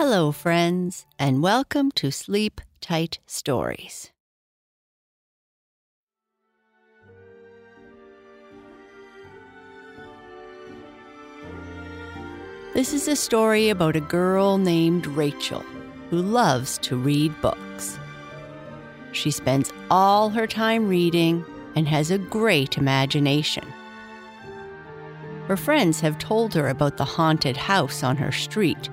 [0.00, 4.12] Hello, friends, and welcome to Sleep Tight Stories.
[12.74, 15.64] This is a story about a girl named Rachel
[16.10, 17.98] who loves to read books.
[19.10, 21.44] She spends all her time reading
[21.74, 23.66] and has a great imagination.
[25.48, 28.88] Her friends have told her about the haunted house on her street,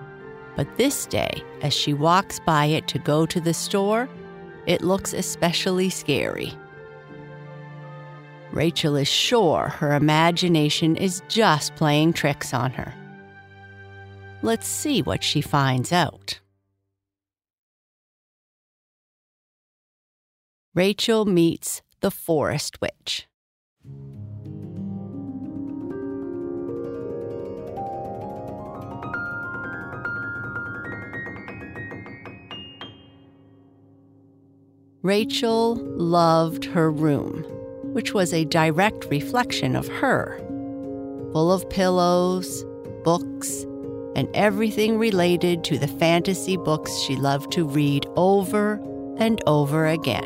[0.55, 4.09] but this day, as she walks by it to go to the store,
[4.66, 6.54] it looks especially scary.
[8.52, 12.94] Rachel is sure her imagination is just playing tricks on her.
[14.41, 16.40] Let's see what she finds out.
[20.73, 23.28] Rachel meets the Forest Witch.
[35.06, 37.44] Rachel loved her room,
[37.94, 40.39] which was a direct reflection of her,
[41.31, 42.66] full of pillows,
[43.03, 43.67] books,
[44.16, 48.81] and everything related to the fantasy books she loved to read over
[49.17, 50.25] and over again.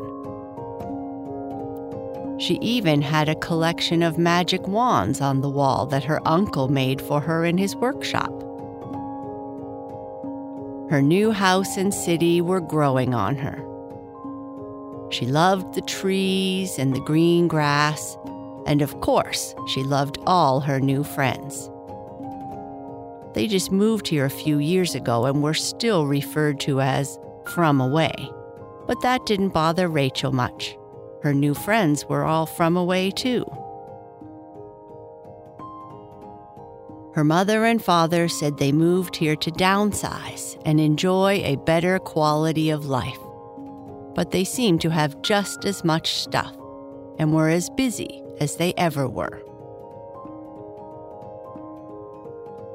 [2.39, 7.01] She even had a collection of magic wands on the wall that her uncle made
[7.01, 8.31] for her in his workshop.
[10.89, 13.68] Her new house and city were growing on her.
[15.11, 18.15] She loved the trees and the green grass,
[18.67, 21.69] and of course, she loved all her new friends.
[23.33, 27.81] They just moved here a few years ago and were still referred to as from
[27.81, 28.13] away.
[28.85, 30.75] But that didn't bother Rachel much.
[31.23, 33.45] Her new friends were all from away too.
[37.15, 42.69] Her mother and father said they moved here to downsize and enjoy a better quality
[42.69, 43.19] of life
[44.19, 46.53] but they seemed to have just as much stuff
[47.19, 49.41] and were as busy as they ever were.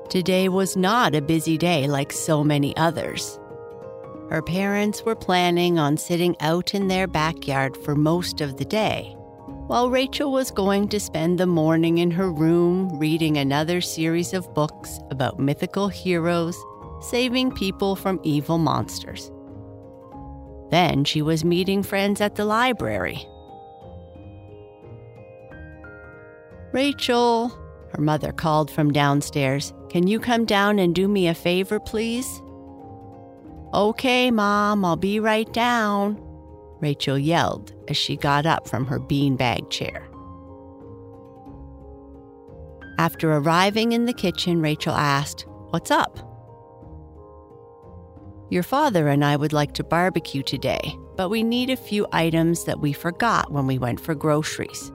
[0.09, 3.39] Today was not a busy day like so many others.
[4.31, 9.15] Her parents were planning on sitting out in their backyard for most of the day,
[9.67, 14.55] while Rachel was going to spend the morning in her room reading another series of
[14.55, 16.57] books about mythical heroes
[17.03, 19.31] saving people from evil monsters.
[20.75, 23.25] Then she was meeting friends at the library.
[26.73, 27.51] Rachel,
[27.93, 32.27] her mother called from downstairs, can you come down and do me a favor, please?
[33.73, 36.21] Okay, Mom, I'll be right down,
[36.81, 40.09] Rachel yelled as she got up from her beanbag chair.
[42.99, 46.34] After arriving in the kitchen, Rachel asked, What's up?
[48.51, 52.65] Your father and I would like to barbecue today, but we need a few items
[52.65, 54.93] that we forgot when we went for groceries.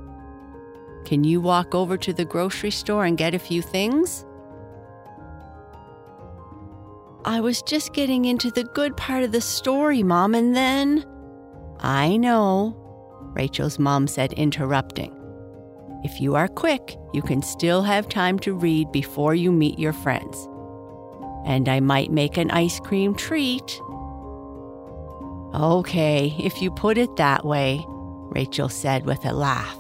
[1.06, 4.26] Can you walk over to the grocery store and get a few things?
[7.26, 11.06] I was just getting into the good part of the story, Mom, and then.
[11.80, 12.76] I know,
[13.34, 15.16] Rachel's mom said, interrupting.
[16.04, 19.94] If you are quick, you can still have time to read before you meet your
[19.94, 20.49] friends
[21.46, 23.82] and I might make an ice cream treat.
[25.54, 29.78] Okay, if you put it that way, Rachel said with a laugh.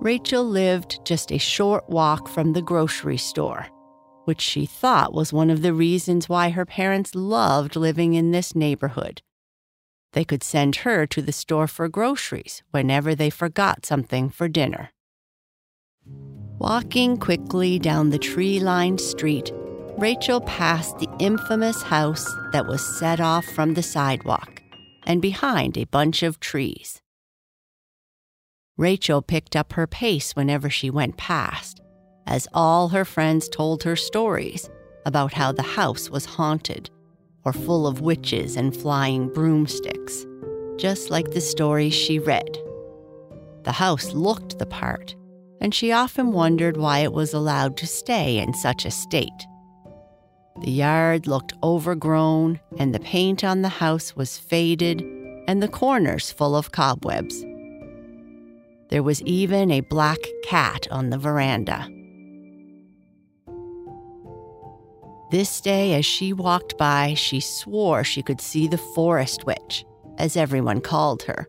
[0.00, 3.66] Rachel lived just a short walk from the grocery store,
[4.24, 8.54] which she thought was one of the reasons why her parents loved living in this
[8.54, 9.20] neighborhood.
[10.12, 14.90] They could send her to the store for groceries whenever they forgot something for dinner.
[16.60, 19.50] Walking quickly down the tree lined street,
[19.96, 24.62] Rachel passed the infamous house that was set off from the sidewalk
[25.04, 27.00] and behind a bunch of trees.
[28.76, 31.80] Rachel picked up her pace whenever she went past,
[32.26, 34.68] as all her friends told her stories
[35.06, 36.90] about how the house was haunted
[37.42, 40.26] or full of witches and flying broomsticks,
[40.76, 42.58] just like the stories she read.
[43.62, 45.14] The house looked the part,
[45.60, 49.46] and she often wondered why it was allowed to stay in such a state.
[50.62, 55.02] The yard looked overgrown, and the paint on the house was faded,
[55.46, 57.44] and the corners full of cobwebs.
[58.88, 61.88] There was even a black cat on the veranda.
[65.30, 69.84] This day, as she walked by, she swore she could see the forest witch,
[70.18, 71.46] as everyone called her,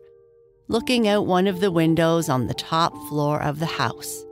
[0.72, 4.24] looking out one of the windows on the top floor of the house.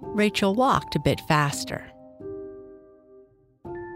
[0.00, 1.84] Rachel walked a bit faster.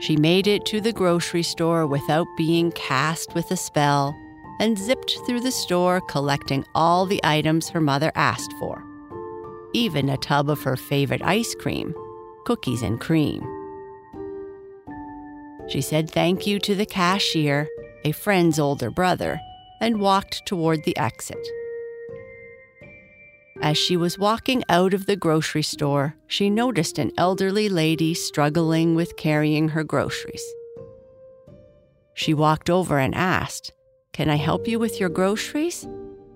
[0.01, 4.15] She made it to the grocery store without being cast with a spell
[4.61, 8.85] and zipped through the store collecting all the items her mother asked for,
[9.73, 11.95] even a tub of her favorite ice cream,
[12.45, 13.43] cookies and cream.
[15.67, 17.69] She said thank you to the cashier,
[18.05, 19.41] a friend's older brother,
[19.81, 21.47] and walked toward the exit.
[23.63, 28.95] As she was walking out of the grocery store, she noticed an elderly lady struggling
[28.95, 30.43] with carrying her groceries.
[32.15, 33.73] She walked over and asked,
[34.13, 35.87] Can I help you with your groceries?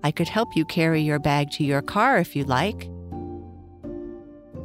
[0.03, 2.89] I could help you carry your bag to your car if you like.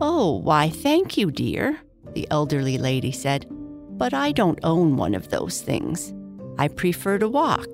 [0.03, 1.79] Oh, why, thank you, dear,
[2.13, 3.47] the elderly lady said,
[3.91, 6.13] but I don't own one of those things.
[6.59, 7.69] I prefer to walk.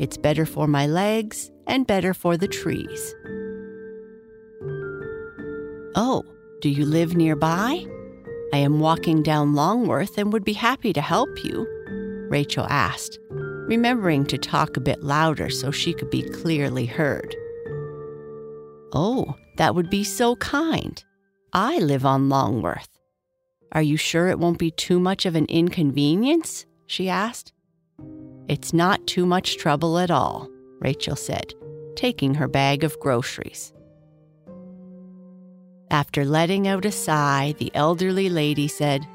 [0.00, 3.14] It's better for my legs and better for the trees.
[5.94, 6.24] Oh,
[6.62, 7.84] do you live nearby?
[8.54, 11.66] I am walking down Longworth and would be happy to help you,
[12.30, 17.36] Rachel asked, remembering to talk a bit louder so she could be clearly heard.
[18.94, 21.04] Oh, that would be so kind.
[21.52, 22.88] I live on Longworth.
[23.72, 26.64] Are you sure it won't be too much of an inconvenience?
[26.86, 27.52] she asked.
[28.50, 30.50] It's not too much trouble at all,
[30.80, 31.54] Rachel said,
[31.94, 33.72] taking her bag of groceries.
[35.92, 39.06] After letting out a sigh, the elderly lady said,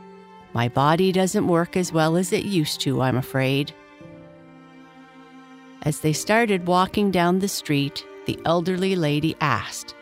[0.54, 3.74] My body doesn't work as well as it used to, I'm afraid.
[5.82, 9.96] As they started walking down the street, the elderly lady asked,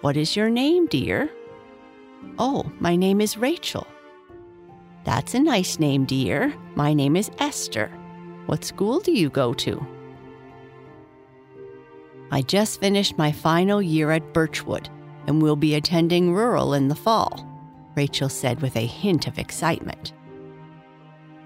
[0.00, 1.28] What is your name, dear?
[2.38, 3.86] Oh, my name is Rachel.
[5.04, 6.54] That's a nice name, dear.
[6.74, 7.90] My name is Esther.
[8.48, 9.86] What school do you go to?
[12.30, 14.88] I just finished my final year at Birchwood
[15.26, 17.46] and will be attending rural in the fall,
[17.94, 20.14] Rachel said with a hint of excitement.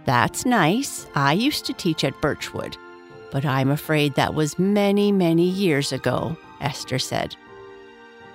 [0.05, 1.09] That's nice.
[1.17, 2.77] I used to teach at Birchwood,
[3.33, 7.35] but I'm afraid that was many, many years ago, Esther said.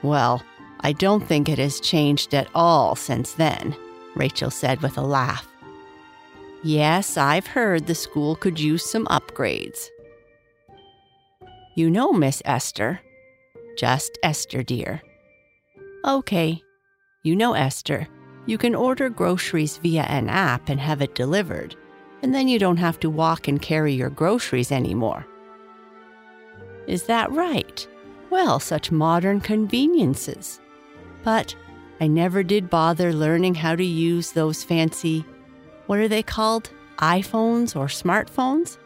[0.04, 0.44] Well,
[0.82, 3.78] I don't think it has changed at all since then,
[4.14, 5.48] Rachel said with a laugh.
[6.64, 9.90] Yes, I've heard the school could use some upgrades.
[11.76, 13.00] You know, Miss Esther.
[13.78, 15.02] Just Esther, dear.
[16.04, 16.62] Okay.
[17.24, 18.08] You know, Esther,
[18.48, 21.76] you can order groceries via an app and have it delivered,
[22.24, 25.28] and then you don't have to walk and carry your groceries anymore.
[26.88, 27.88] Is that right?
[28.30, 30.60] Well, such modern conveniences.
[31.24, 31.56] But
[32.00, 35.26] I never did bother learning how to use those fancy,
[35.88, 36.70] what are they called?
[37.00, 38.78] iPhones or smartphones?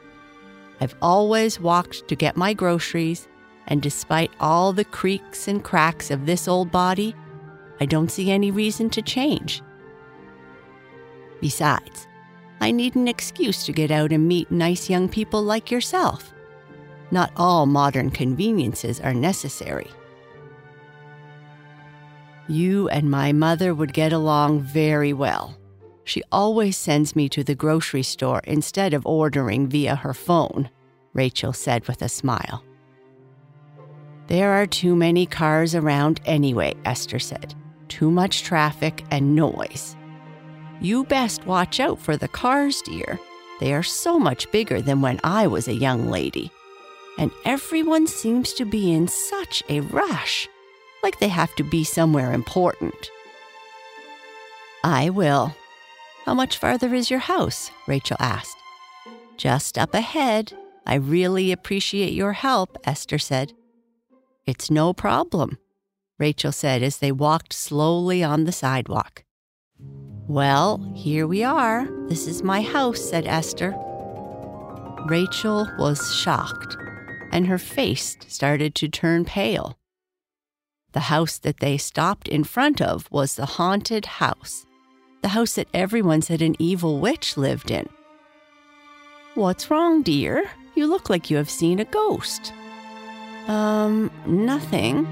[0.80, 3.28] I've always walked to get my groceries
[3.68, 7.16] and despite all the creaks and cracks of this old body,
[7.80, 9.62] I don't see any reason to change.
[11.40, 12.08] Besides,
[12.60, 16.34] I need an excuse to get out and meet nice young people like yourself.
[17.12, 19.90] Not all modern conveniences are necessary.
[22.48, 25.58] You and my mother would get along very well.
[26.12, 30.70] She always sends me to the grocery store instead of ordering via her phone,
[31.14, 32.66] Rachel said with a smile.
[34.28, 37.56] There are too many cars around anyway, Esther said.
[37.88, 39.96] Too much traffic and noise.
[40.82, 43.18] You best watch out for the cars, dear.
[43.62, 46.52] They are so much bigger than when I was a young lady.
[47.20, 50.50] And everyone seems to be in such a rush,
[51.04, 53.10] like they have to be somewhere important.
[54.84, 55.56] I will.
[56.26, 57.72] How much farther is your house?
[57.88, 58.58] Rachel asked.
[59.38, 60.54] Just up ahead.
[60.86, 63.54] I really appreciate your help, Esther said.
[64.46, 65.58] It's no problem,
[66.20, 69.24] Rachel said as they walked slowly on the sidewalk.
[70.28, 71.88] Well, here we are.
[72.08, 73.76] This is my house, said Esther.
[75.08, 76.78] Rachel was shocked,
[77.32, 79.78] and her face started to turn pale.
[80.94, 84.66] The house that they stopped in front of was the haunted house,
[85.22, 87.88] the house that everyone said an evil witch lived in.
[89.36, 90.50] What's wrong, dear?
[90.76, 92.54] You look like you have seen a ghost.
[93.48, 95.08] Um, nothing.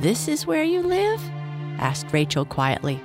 [0.00, 1.20] This is where you live?
[1.78, 3.00] asked Rachel quietly.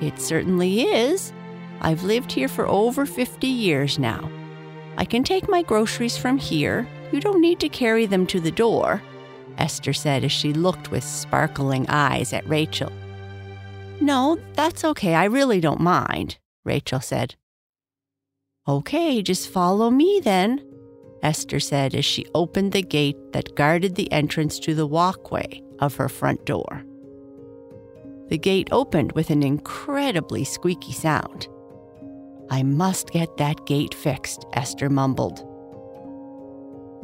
[0.00, 1.32] It certainly is.
[1.80, 4.30] I've lived here for over 50 years now.
[4.96, 6.86] I can take my groceries from here.
[7.12, 9.02] You don't need to carry them to the door,
[9.58, 12.92] Esther said as she looked with sparkling eyes at Rachel.
[14.00, 15.14] No, that's okay.
[15.14, 17.36] I really don't mind, Rachel said.
[18.66, 20.64] Okay, just follow me then,
[21.22, 25.96] Esther said as she opened the gate that guarded the entrance to the walkway of
[25.96, 26.84] her front door.
[28.28, 31.48] The gate opened with an incredibly squeaky sound.
[32.50, 35.46] I must get that gate fixed, Esther mumbled.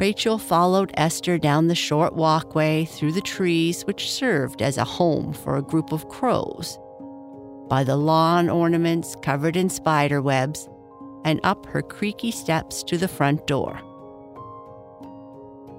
[0.01, 5.35] Rachel followed Esther down the short walkway through the trees which served as a home
[5.35, 6.79] for a group of crows,
[7.69, 10.71] by the lawn ornaments covered in spider webs,
[11.27, 13.79] and up her creaky steps to the front door.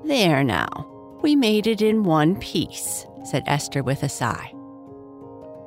[0.05, 0.87] There now,
[1.23, 4.53] we made it in one piece, said Esther with a sigh.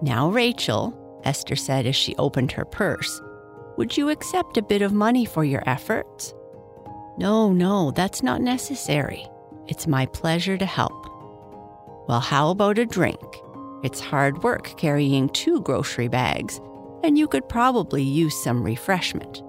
[0.00, 3.20] Now, Rachel, Esther said as she opened her purse,
[3.76, 6.32] would you accept a bit of money for your efforts?
[7.16, 9.26] No, no, that's not necessary.
[9.66, 11.06] It's my pleasure to help.
[12.08, 13.20] Well, how about a drink?
[13.82, 16.60] It's hard work carrying two grocery bags,
[17.02, 19.42] and you could probably use some refreshment.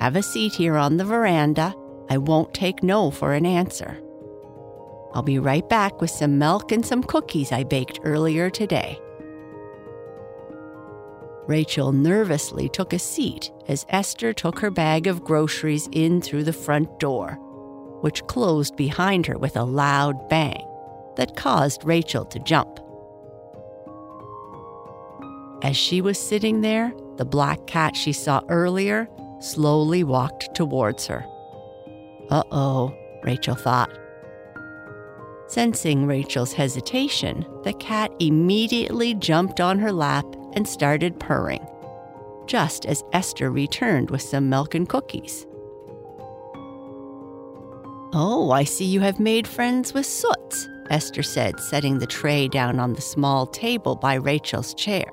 [0.00, 1.74] Have a seat here on the veranda.
[2.08, 4.00] I won't take no for an answer.
[5.12, 8.98] I'll be right back with some milk and some cookies I baked earlier today.
[11.50, 16.52] Rachel nervously took a seat as Esther took her bag of groceries in through the
[16.52, 17.32] front door,
[18.02, 20.64] which closed behind her with a loud bang
[21.16, 22.78] that caused Rachel to jump.
[25.64, 29.08] As she was sitting there, the black cat she saw earlier
[29.40, 31.26] slowly walked towards her.
[32.30, 33.90] Uh oh, Rachel thought.
[35.48, 41.66] Sensing Rachel's hesitation, the cat immediately jumped on her lap and started purring,
[42.46, 45.46] just as Esther returned with some milk and cookies.
[48.12, 52.80] Oh, I see you have made friends with Soots, Esther said, setting the tray down
[52.80, 55.10] on the small table by Rachel's chair.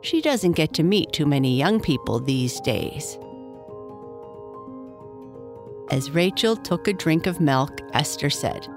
[0.00, 3.18] She doesn't get to meet too many young people these days.
[5.90, 8.68] As Rachel took a drink of milk, Esther said,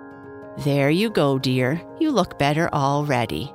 [0.60, 1.80] There you go, dear.
[2.00, 3.54] You look better already.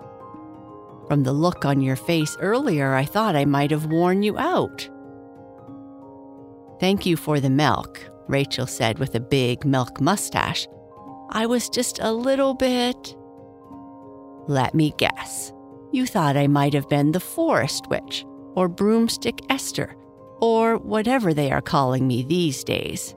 [1.09, 4.89] From the look on your face earlier, I thought I might have worn you out.
[6.81, 10.67] Thank you for the milk, Rachel said with a big milk mustache.
[11.31, 13.17] I was just a little bit.
[14.49, 15.53] Let me guess.
[15.93, 19.95] You thought I might have been the forest witch, or broomstick Esther,
[20.41, 23.15] or whatever they are calling me these days.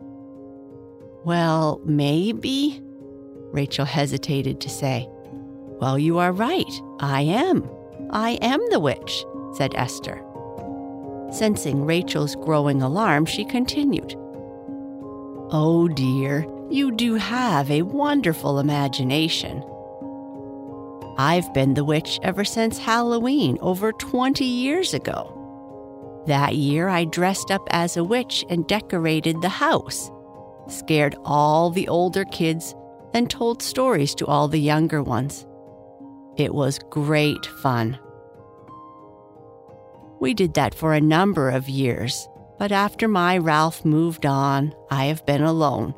[1.26, 2.82] Well, maybe,
[3.52, 5.08] Rachel hesitated to say.
[5.82, 6.82] Well, you are right.
[7.00, 7.70] I am.
[8.12, 10.24] I am the witch, said Esther.
[11.32, 14.16] Sensing Rachel's growing alarm, she continued,
[15.52, 19.64] Oh dear, you do have a wonderful imagination.
[21.18, 25.36] I've been the witch ever since Halloween over 20 years ago.
[26.28, 30.12] That year, I dressed up as a witch and decorated the house,
[30.68, 32.76] scared all the older kids,
[33.14, 35.46] and told stories to all the younger ones.
[36.40, 38.00] It was great fun.
[40.22, 45.06] We did that for a number of years, but after my Ralph moved on, I
[45.06, 45.94] have been alone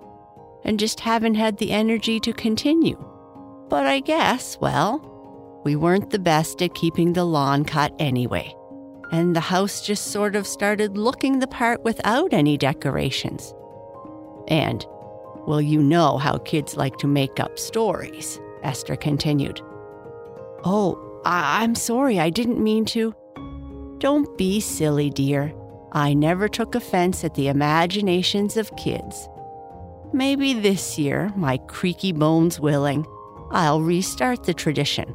[0.63, 2.97] and just haven't had the energy to continue.
[3.69, 8.55] But I guess, well, we weren't the best at keeping the lawn cut anyway,
[9.11, 13.53] and the house just sort of started looking the part without any decorations.
[14.47, 14.83] And,
[15.45, 19.61] well, you know how kids like to make up stories, Esther continued.
[20.63, 23.13] Oh, I- I'm sorry, I didn't mean to.
[23.99, 25.53] Don't be silly, dear.
[25.91, 29.27] I never took offense at the imaginations of kids.
[30.13, 33.05] Maybe this year, my creaky bones willing,
[33.51, 35.13] I'll restart the tradition.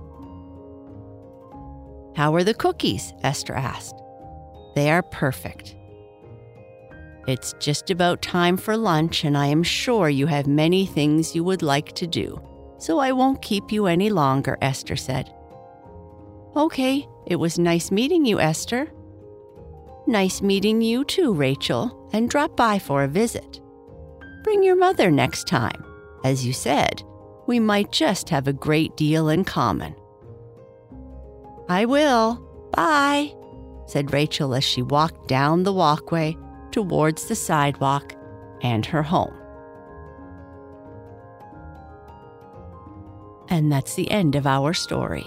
[2.14, 3.12] How are the cookies?
[3.22, 4.00] Esther asked.
[4.74, 5.74] They are perfect.
[7.26, 11.42] It's just about time for lunch, and I am sure you have many things you
[11.44, 12.40] would like to do,
[12.78, 15.32] so I won't keep you any longer, Esther said.
[16.56, 18.90] Okay, it was nice meeting you, Esther.
[20.06, 23.60] Nice meeting you too, Rachel, and drop by for a visit.
[24.42, 25.84] Bring your mother next time.
[26.24, 27.02] As you said,
[27.46, 29.94] we might just have a great deal in common.
[31.68, 32.42] I will.
[32.72, 33.34] Bye,
[33.86, 36.38] said Rachel as she walked down the walkway
[36.70, 38.14] towards the sidewalk
[38.62, 39.34] and her home.
[43.50, 45.26] And that's the end of our story.